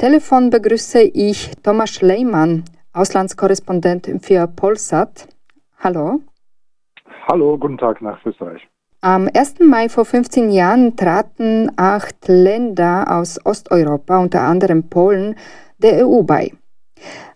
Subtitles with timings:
[0.00, 2.64] Telefon begrüße ich Thomas Schleimann,
[2.94, 5.28] Auslandskorrespondent für Polsat.
[5.78, 6.22] Hallo.
[7.28, 8.66] Hallo, guten Tag nach Österreich.
[9.02, 9.56] Am 1.
[9.60, 15.34] Mai vor 15 Jahren traten acht Länder aus Osteuropa, unter anderem Polen,
[15.76, 16.50] der EU bei.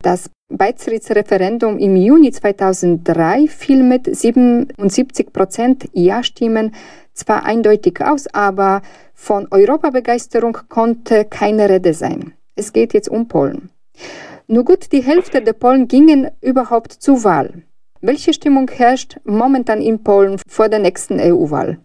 [0.01, 6.75] Das Beitrittsreferendum im Juni 2003 fiel mit 77 Prozent Ja-Stimmen
[7.13, 8.81] zwar eindeutig aus, aber
[9.13, 12.33] von Europabegeisterung konnte keine Rede sein.
[12.57, 13.71] Es geht jetzt um Polen.
[14.47, 17.65] Nur gut die Hälfte der Polen gingen überhaupt zur Wahl.
[18.01, 21.79] Welche Stimmung herrscht momentan in Polen vor der nächsten EU-Wahl?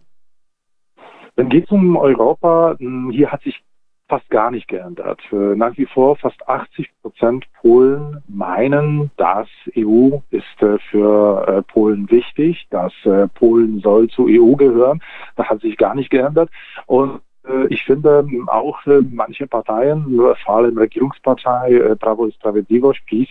[1.37, 2.75] Dann geht es um Europa.
[3.11, 3.63] Hier hat sich
[4.09, 5.21] fast gar nicht geändert.
[5.31, 9.47] Nach wie vor fast 80 Prozent Polen meinen, dass
[9.77, 15.01] EU ist äh, für äh, Polen wichtig, dass äh, Polen soll zur EU gehören.
[15.35, 16.49] Das hat sich gar nicht geändert.
[16.87, 17.21] Und
[17.69, 18.79] ich finde auch
[19.11, 23.27] manche Parteien, vor allem Regierungspartei Prawo i Sprawiedliwość, PiS,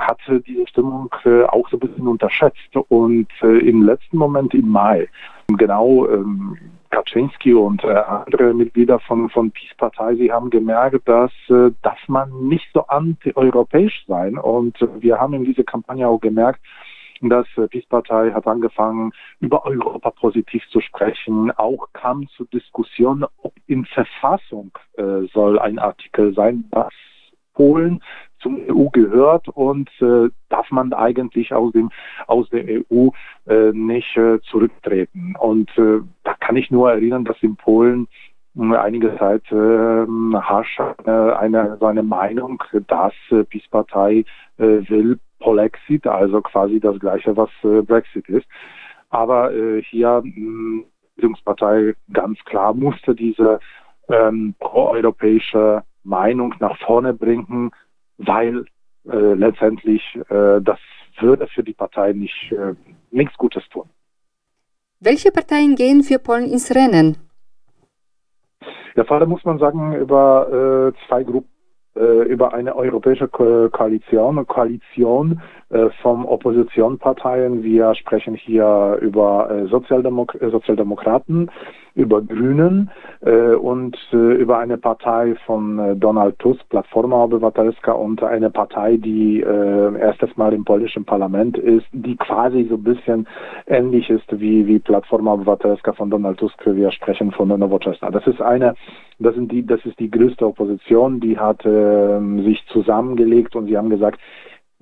[0.00, 1.10] hat diese Stimmung
[1.48, 2.76] auch so ein bisschen unterschätzt.
[2.88, 5.08] Und im letzten Moment im Mai,
[5.48, 6.56] genau ähm,
[6.94, 12.30] Kaczynski und äh, andere Mitglieder von, von Peace-Partei, sie haben gemerkt, dass, äh, dass man
[12.48, 14.38] nicht so anti-europäisch sein.
[14.38, 16.60] Und wir haben in dieser Kampagne auch gemerkt,
[17.22, 21.50] dass äh, Peace-Partei hat angefangen, über Europa positiv zu sprechen.
[21.52, 26.92] Auch kam zur Diskussion, ob in Verfassung äh, soll ein Artikel sein, dass
[27.54, 28.02] Polen
[28.40, 31.90] zum EU gehört und äh, darf man eigentlich aus dem
[32.26, 33.08] aus der EU
[33.46, 35.34] äh, nicht äh, zurücktreten.
[35.38, 38.06] Und äh, da kann ich nur erinnern, dass in Polen
[38.56, 44.24] äh, einige Zeit Hasch äh, eine seine Meinung, dass äh, PiS-Partei
[44.58, 48.46] äh, will Polexit, also quasi das gleiche, was äh, Brexit ist.
[49.10, 50.84] Aber äh, hier mh,
[51.16, 53.60] Bildungspartei ganz klar musste diese
[54.08, 57.70] ähm, proeuropäische Meinung nach vorne bringen,
[58.16, 58.64] weil
[59.06, 60.78] äh, letztendlich äh, das
[61.20, 62.74] würde für die Partei nicht äh,
[63.10, 63.88] nichts Gutes tun.
[65.00, 67.18] Welche Parteien gehen für Polen ins Rennen?
[68.96, 71.53] Ja, vor allem muss man sagen, über äh, zwei Gruppen
[71.96, 75.40] über eine europäische Ko Koalition, Koalition
[75.70, 77.62] äh, von Oppositionsparteien.
[77.62, 81.50] Wir sprechen hier über äh, Sozialdemok Sozialdemokraten,
[81.94, 82.90] über Grünen
[83.20, 88.96] äh, und äh, über eine Partei von äh, Donald Tusk, Platforma Obywatelska und eine Partei,
[88.96, 93.26] die äh, erstes Mal im polnischen Parlament ist, die quasi so ein bisschen
[93.66, 96.60] ähnlich ist wie, wie Platforma Obywatelska von Donald Tusk.
[96.66, 98.10] Wir sprechen von der Nowoczesna.
[98.10, 98.74] Das ist eine,
[99.20, 103.76] das sind die, das ist die größte Opposition, die hat äh, sich zusammengelegt und sie
[103.76, 104.18] haben gesagt,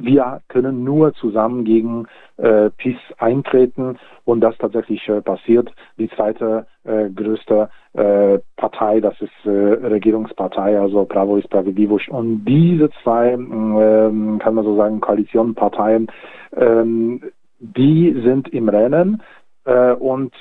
[0.02, 5.72] wir können nur zusammen gegen äh, PiS eintreten und das tatsächlich äh, passiert.
[5.98, 12.10] Die zweite äh, größte äh, Partei, das ist äh, Regierungspartei, also Prawo i Sprawiedliwość.
[12.10, 16.08] Und diese zwei, ähm, kann man so sagen, Koalitionparteien,
[16.56, 17.22] ähm,
[17.60, 19.22] die sind im Rennen.
[19.64, 20.34] Äh, und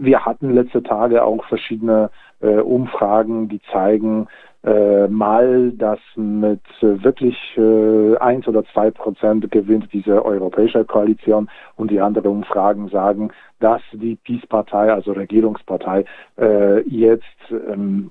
[0.00, 4.28] wir hatten letzte Tage auch verschiedene äh, Umfragen, die zeigen,
[4.64, 8.14] äh, mal, dass mit äh, wirklich äh,
[8.46, 14.92] oder zwei Prozent gewinnt diese europäische Koalition und die anderen Umfragen sagen, dass die Peace-Partei,
[14.92, 16.04] also Regierungspartei,
[16.38, 18.10] äh, jetzt ähm,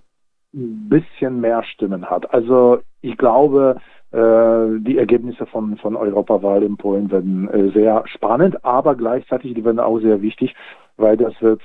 [0.54, 2.34] ein bisschen mehr Stimmen hat.
[2.34, 3.78] Also ich glaube,
[4.12, 9.64] äh, die Ergebnisse von, von Europawahl in Polen werden äh, sehr spannend, aber gleichzeitig die
[9.64, 10.54] werden auch sehr wichtig,
[10.98, 11.62] weil das wird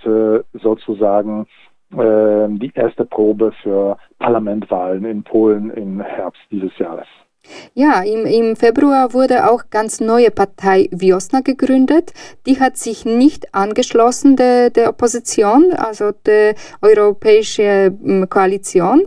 [0.54, 1.46] sozusagen
[1.90, 7.06] die erste Probe für Parlamentwahlen in Polen im Herbst dieses Jahres.
[7.74, 12.12] Ja, im, im Februar wurde auch ganz neue Partei Wiosna gegründet.
[12.46, 19.02] Die hat sich nicht angeschlossen der, der Opposition, also der Europäischen Koalition.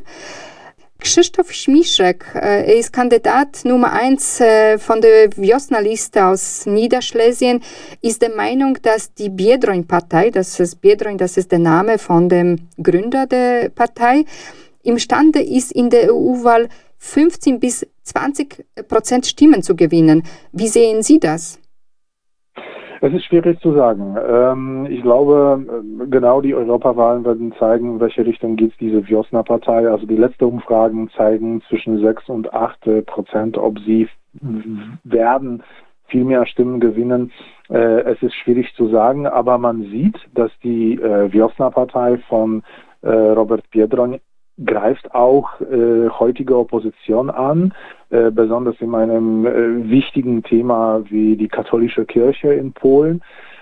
[0.99, 7.61] Krzysztof Schmiszek äh, ist Kandidat Nummer eins äh, von der Wiosna-Liste aus Niederschlesien,
[8.01, 12.67] ist der Meinung, dass die Biedroń-Partei, das ist Biedroń, das ist der Name von dem
[12.81, 14.25] Gründer der Partei,
[14.83, 16.67] imstande ist, in der EU-Wahl
[16.97, 20.23] 15 bis 20 Prozent Stimmen zu gewinnen.
[20.51, 21.58] Wie sehen Sie das?
[23.01, 24.17] Es ist schwierig zu sagen.
[24.27, 29.89] Ähm, ich glaube, genau die Europawahlen werden zeigen, in welche Richtung geht diese Wiosna-Partei.
[29.89, 34.07] Also die letzten Umfragen zeigen zwischen 6 und 8 Prozent, ob sie
[35.03, 35.63] werden
[36.07, 37.31] viel mehr Stimmen gewinnen.
[37.69, 42.63] Äh, es ist schwierig zu sagen, aber man sieht, dass die äh, Wiosna-Partei von
[43.01, 44.19] äh, Robert Biedroń
[44.65, 47.73] greift auch äh, heutige Opposition an,
[48.09, 53.21] äh, besonders in einem äh, wichtigen Thema wie die katholische Kirche in Polen.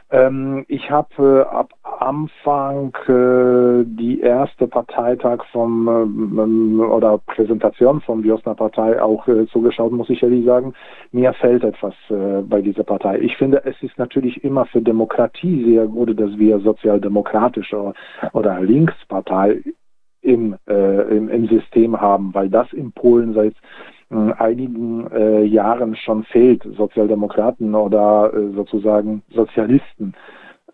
[0.09, 8.23] Ähm, ich habe äh, ab Anfang äh, die erste Parteitag vom ähm, oder Präsentation von
[8.23, 10.73] Wiosna Partei auch äh, zugeschaut, muss ich ehrlich sagen.
[11.11, 13.19] Mir fällt etwas äh, bei dieser Partei.
[13.19, 17.93] Ich finde, es ist natürlich immer für Demokratie sehr gut, dass wir sozialdemokratische
[18.31, 19.61] oder Linkspartei
[20.27, 23.55] im, äh, im, im System haben, weil das in Polen seit
[24.11, 26.63] äh, einigen äh, Jahren schon fehlt.
[26.75, 30.13] Sozialdemokraten oder äh, sozusagen Sozialisten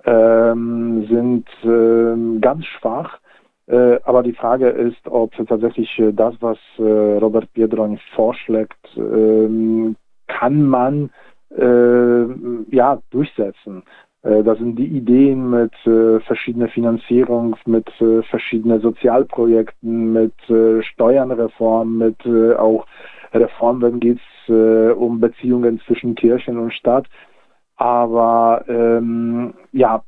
[0.06, 3.20] ähm, sind äh, ganz schwach.
[3.68, 9.96] Äh, aber die Frage ist, ob tatsächlich äh, das, was äh, Robert Biedroń vorschlägt, ähm,
[10.28, 11.10] kann man
[11.56, 13.84] ja durchsetzen.
[14.24, 20.82] Äh, da sind die Ideen mit äh, verschiedener Finanzierung, mit äh, verschiedenen Sozialprojekten, mit äh,
[20.82, 22.88] Steuernreform, mit äh, auch
[23.34, 27.08] Reformen, dann geht es äh, um Beziehungen zwischen Kirchen und Staat.
[27.76, 30.04] Aber ähm, ja,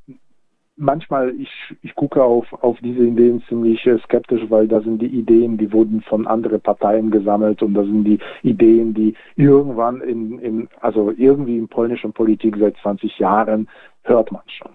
[0.77, 1.49] manchmal, ich,
[1.81, 5.71] ich gucke auf, auf diese Ideen ziemlich äh, skeptisch, weil da sind die Ideen, die
[5.71, 11.11] wurden von anderen Parteien gesammelt und da sind die Ideen, die irgendwann in, in also
[11.15, 13.67] irgendwie in polnischen Politik seit 20 Jahren
[14.03, 14.71] hört man schon.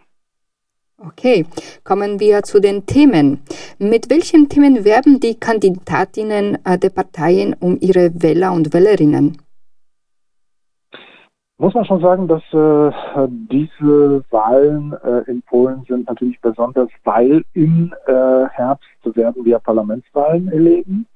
[0.99, 1.47] Okay,
[1.82, 3.41] kommen wir zu den Themen.
[3.79, 9.38] Mit welchen Themen werben die Kandidatinnen äh, der Parteien um ihre Wähler und Wählerinnen?
[11.61, 17.45] Muss man schon sagen, dass äh, diese Wahlen äh, in Polen sind natürlich besonders, weil
[17.53, 21.07] im äh, Herbst werden wir Parlamentswahlen erleben.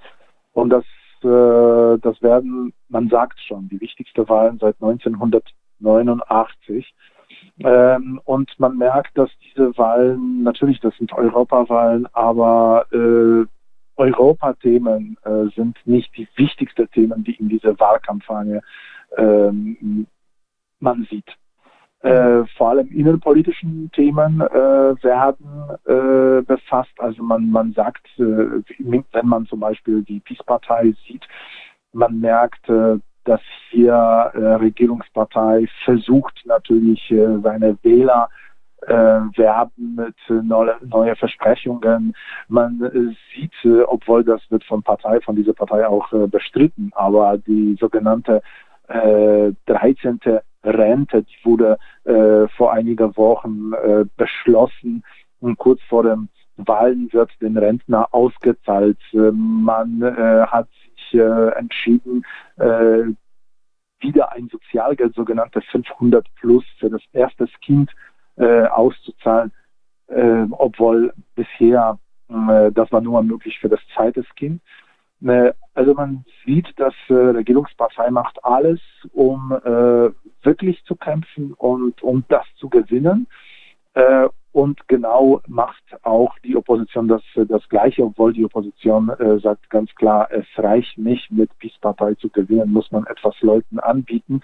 [0.53, 0.85] Und das,
[1.23, 6.95] äh, das werden, man sagt schon, die wichtigste Wahlen seit 1989.
[7.61, 13.47] Ähm, und man merkt, dass diese Wahlen, natürlich, das sind Europawahlen, aber äh,
[13.97, 18.61] Europathemen äh, sind nicht die wichtigsten Themen, die in dieser Wahlkampagne
[19.17, 20.07] ähm,
[20.85, 21.37] man sieht.
[22.05, 26.93] Äh, vor allem innenpolitischen Themen äh, werden äh, befasst.
[26.99, 31.27] Also man, man sagt, äh, wenn man zum Beispiel die Peace-Partei sieht,
[31.95, 33.41] man merkt, äh, dass
[33.71, 37.03] hier äh, Regierungspartei versucht natürlich
[37.43, 38.29] seine Wähler
[38.87, 42.15] werben mit neue, neue Versprechungen.
[42.49, 43.55] Man sieht,
[43.87, 48.43] obwohl das wird von Partei, von dieser Partei auch bestritten, aber die sogenannte
[48.87, 50.21] 13.
[50.65, 55.05] Rente, die wurde äh, vor einigen Wochen äh, beschlossen
[55.41, 58.99] und kurz vor dem Wahlen wird den Rentner ausgezahlt.
[59.13, 62.25] Äh, man äh, hat sich äh, entschieden,
[62.57, 63.13] äh,
[64.01, 67.91] wieder ein Sozialgeld, sogenannte 500 plus für das erste Kind
[68.37, 69.53] auszuzahlen,
[70.51, 74.61] obwohl bisher das war nur möglich für das zweite Kind.
[75.75, 78.81] Also man sieht, dass äh, Regierungspartei macht alles,
[79.13, 80.11] um äh,
[80.45, 83.27] wirklich zu kämpfen und um das zu gewinnen.
[83.95, 89.69] Äh, und genau macht auch die Opposition das, das Gleiche, obwohl die Opposition äh, sagt
[89.69, 94.43] ganz klar, es reicht nicht, mit Peace-Partei zu gewinnen, muss man etwas Leuten anbieten.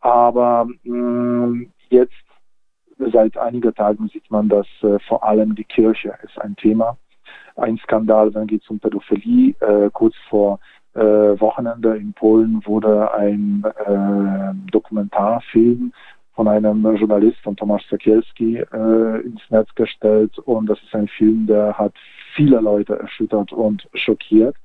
[0.00, 2.12] Aber mh, mm, jetzt,
[2.98, 6.96] seit einigen Tagen sieht man, dass äh, vor allem die Kirche ist ein Thema
[7.56, 9.54] ein Skandal, dann geht es um Pädophilie.
[9.60, 10.58] Äh, kurz vor
[10.94, 15.92] äh, Wochenende in Polen wurde ein äh, Dokumentarfilm
[16.34, 21.46] von einem Journalist, von Tomasz Sekielski, äh, ins Netz gestellt und das ist ein Film,
[21.46, 21.94] der hat
[22.34, 24.56] viele Leute erschüttert und schockiert.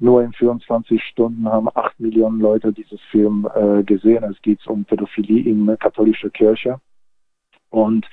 [0.00, 4.24] Nur in 24 Stunden haben 8 Millionen Leute dieses Film äh, gesehen.
[4.24, 6.80] Es geht um Pädophilie in der katholischen Kirche.
[7.70, 8.06] Und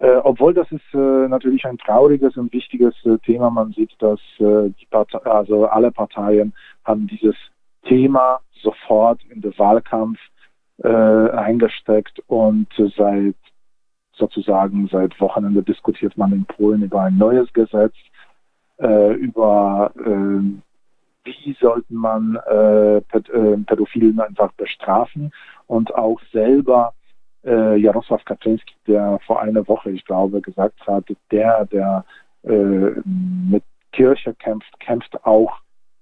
[0.00, 3.50] äh, obwohl das ist äh, natürlich ein trauriges und wichtiges äh, Thema.
[3.50, 6.54] Man sieht, dass äh, die Partei, also alle Parteien
[6.84, 7.36] haben dieses
[7.84, 10.18] Thema sofort in den Wahlkampf
[10.82, 13.36] äh, eingesteckt und seit
[14.12, 17.94] sozusagen seit Wochenende diskutiert man in Polen über ein neues Gesetz,
[18.78, 19.92] äh, über
[21.24, 22.38] wie sollte man
[23.66, 25.32] Pädophilen einfach bestrafen
[25.66, 26.92] und auch selber
[27.44, 32.04] äh, Jarosław Kaczynski, der vor einer Woche, ich glaube, gesagt hat, der, der
[32.44, 33.00] äh,
[33.50, 35.52] mit Kirche kämpft, kämpft auch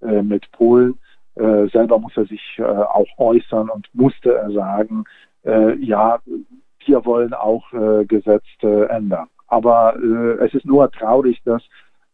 [0.01, 0.97] äh, mit Polen.
[1.35, 5.05] Äh, selber muss er sich äh, auch äußern und musste er sagen,
[5.45, 6.19] äh, ja,
[6.85, 9.27] wir wollen auch äh, Gesetze ändern.
[9.47, 11.63] Aber äh, es ist nur traurig, dass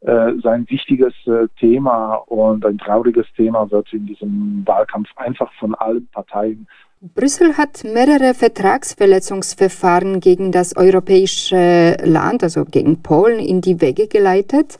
[0.01, 5.73] äh, sein wichtiges äh, Thema und ein trauriges Thema wird in diesem Wahlkampf einfach von
[5.75, 6.67] allen Parteien
[7.01, 14.79] Brüssel hat mehrere Vertragsverletzungsverfahren gegen das europäische Land, also gegen Polen, in die Wege geleitet.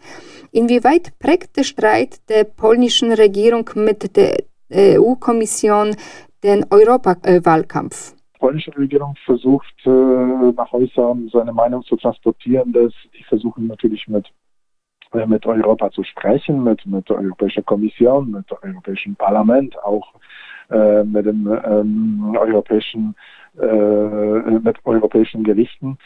[0.52, 4.38] Inwieweit prägt der Streit der polnischen Regierung mit der
[4.72, 5.96] EU-Kommission
[6.44, 8.16] den Europawahlkampf?
[8.46, 14.26] polnische Regierung versucht, äh, nach äußern seine Meinung zu transportieren, dass die versuchen natürlich mit
[14.28, 14.45] äh,
[15.28, 20.14] mit Europa zu sprechen, mit, mit der Europäischen Kommission, mit dem Europäischen Parlament, auch
[20.70, 23.16] äh, mit dem ähm, europäischen,
[23.60, 25.98] äh, mit europäischen Gerichten.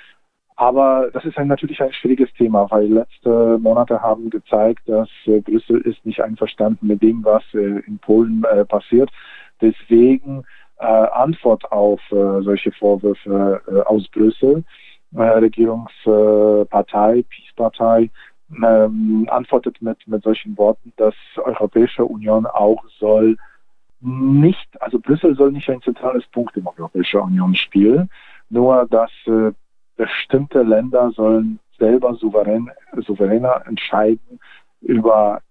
[0.55, 5.39] Aber das ist ein, natürlich ein schwieriges Thema, weil letzte Monate haben gezeigt, dass äh,
[5.39, 9.09] Brüssel ist nicht einverstanden mit dem, was äh, in Polen äh, passiert.
[9.61, 10.43] Deswegen
[10.79, 14.63] äh, Antwort auf äh, solche Vorwürfe äh, aus Brüssel,
[15.11, 18.11] Regierungspartei, Peace-Partei,
[18.63, 23.37] ähm, antwortet mit, mit solchen Worten, dass Europäische Union auch soll
[24.01, 28.09] nicht, also Brüssel soll nicht ein zentrales Punkt im Europäischen Union spielen,
[28.49, 29.51] nur dass äh,
[29.97, 34.39] bestimmte Länder sollen selber souverän, souveräner entscheiden
[34.81, 35.41] über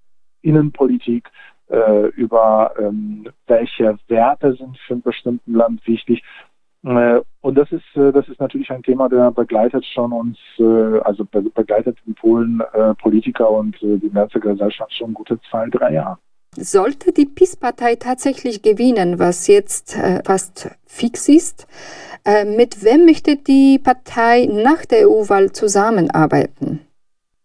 [0.43, 1.31] Innenpolitik,
[1.69, 6.23] äh, über ähm, welche Werte sind für ein bestimmtes Land wichtig.
[6.85, 10.99] Äh, und das ist, äh, das ist natürlich ein Thema, der begleitet schon uns, äh,
[11.01, 12.63] also begleitet in Polen
[13.01, 16.19] Politiker und die ganze Gesellschaft schon gute zwei, drei Jahre.
[16.57, 21.67] Sollte die PiS-Partei tatsächlich gewinnen, was jetzt fast fix ist,
[22.57, 26.81] mit wem möchte die Partei nach der EU-Wahl zusammenarbeiten?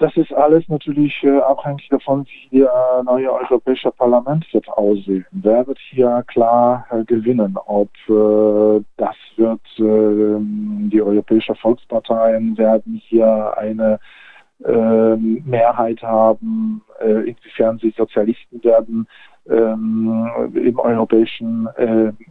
[0.04, 5.26] Das ist alles natürlich äh, abhängig davon, wie das neue Europäische Parlament wird aussehen.
[5.32, 7.56] Wer wird hier klar äh, gewinnen?
[7.68, 13.98] Ob äh, das wird, ähm, die Europäische Volksparteien werden hier eine
[14.66, 19.08] ähm, Mehrheit haben, inwiefern sie Sozialisten werden
[19.50, 21.68] ähm, im europäischen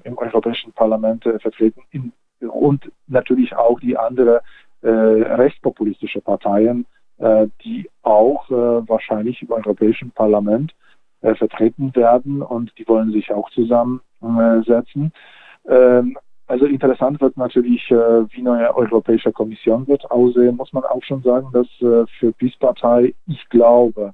[0.05, 4.43] im europäischen Parlament vertreten in, und natürlich auch die andere
[4.83, 6.87] äh, rechtspopulistische Parteien,
[7.64, 10.75] die auch äh, wahrscheinlich im europäischen Parlament
[11.21, 15.12] vertreten werden und die wollen sich auch zusammensetzen.
[15.69, 16.19] Ähm,
[16.52, 17.95] also interessant wird natürlich, äh,
[18.31, 20.57] wie neue Europäische Kommission wird aussehen.
[20.57, 24.12] Muss man auch schon sagen, dass äh, für PiS-Partei, ich glaube,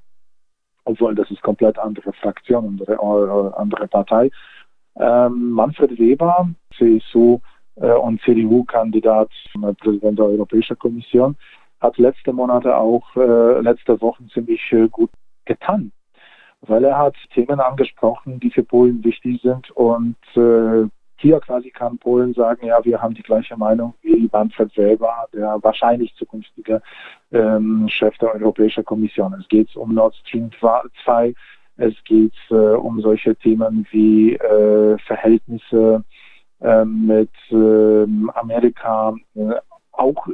[0.85, 4.29] obwohl das ist komplett andere Fraktion, andere, äh, andere Partei,
[4.97, 7.39] ähm, Manfred Weber, CSU
[7.75, 9.29] und CDU-Kandidat
[9.79, 11.37] Präsident der Europäischen Kommission,
[11.79, 15.11] hat letzte Monate auch, letzte Wochen ziemlich gut
[15.45, 15.91] getan
[16.61, 21.97] weil er hat Themen angesprochen, die für Polen wichtig sind und äh, hier quasi kann
[21.97, 26.81] Polen sagen, ja, wir haben die gleiche Meinung wie Manfred selber, der wahrscheinlich zukünftige
[27.31, 29.33] ähm, Chef der Europäischen Kommission.
[29.33, 30.49] Es geht um Nord Stream
[31.03, 31.33] 2,
[31.77, 36.03] es geht äh, um solche Themen wie äh, Verhältnisse
[36.61, 39.55] äh, mit ähm, Amerika, äh,
[39.91, 40.25] auch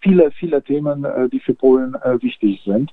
[0.00, 2.92] viele, viele Themen, äh, die für Polen äh, wichtig sind.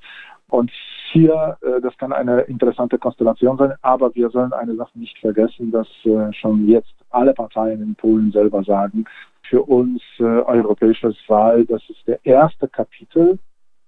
[0.49, 0.71] Und
[1.11, 5.71] hier, äh, das kann eine interessante Konstellation sein, aber wir sollen eine Sache nicht vergessen,
[5.71, 9.05] dass äh, schon jetzt alle Parteien in Polen selber sagen,
[9.49, 13.39] für uns äh, europäisches Wahl, das ist der erste Kapitel,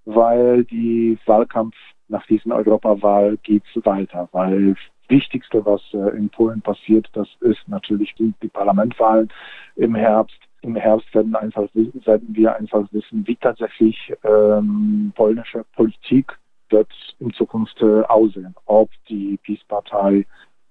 [0.05, 1.75] weil die Wahlkampf
[2.07, 4.75] nach diesen Europawahl geht weiter, weil
[5.09, 9.29] Wichtigste, was äh, in Polen passiert, das ist natürlich die, die Parlamentwahlen
[9.75, 10.37] im Herbst.
[10.61, 16.37] Im Herbst werden, einfach, werden wir einfach wissen, wie tatsächlich ähm, polnische Politik
[16.69, 18.55] wird in Zukunft äh, aussehen.
[18.65, 20.25] Ob die Peace-Partei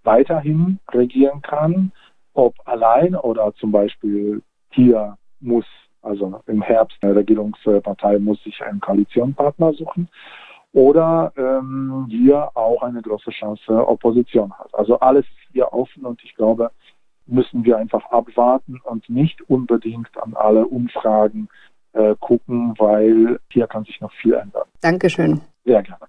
[0.04, 1.92] weiterhin regieren kann,
[2.34, 5.66] ob allein oder zum Beispiel hier muss,
[6.02, 10.08] also im Herbst, eine Regierungspartei muss sich einen Koalitionpartner suchen
[10.72, 14.72] oder ähm, hier auch eine große Chance Opposition hat.
[14.74, 16.70] Also alles ist hier offen und ich glaube,
[17.28, 21.48] müssen wir einfach abwarten und nicht unbedingt an alle Umfragen
[21.92, 24.66] äh, gucken, weil hier kann sich noch viel ändern.
[24.80, 25.40] Dankeschön.
[25.64, 26.06] Sehr gerne.